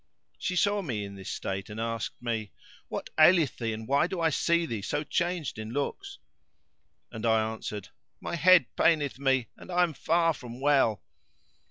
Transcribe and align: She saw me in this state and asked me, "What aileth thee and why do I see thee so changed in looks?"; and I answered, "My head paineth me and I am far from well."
She 0.39 0.55
saw 0.55 0.81
me 0.81 1.05
in 1.05 1.13
this 1.13 1.29
state 1.29 1.69
and 1.69 1.79
asked 1.79 2.19
me, 2.19 2.51
"What 2.87 3.11
aileth 3.19 3.57
thee 3.59 3.71
and 3.71 3.87
why 3.87 4.07
do 4.07 4.19
I 4.19 4.31
see 4.31 4.65
thee 4.65 4.81
so 4.81 5.03
changed 5.03 5.59
in 5.59 5.69
looks?"; 5.69 6.17
and 7.11 7.23
I 7.23 7.47
answered, 7.51 7.89
"My 8.19 8.35
head 8.35 8.65
paineth 8.75 9.19
me 9.19 9.49
and 9.55 9.69
I 9.69 9.83
am 9.83 9.93
far 9.93 10.33
from 10.33 10.59
well." 10.59 11.03